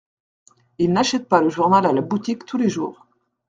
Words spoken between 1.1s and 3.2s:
pas le journal à la boutique tous les jours.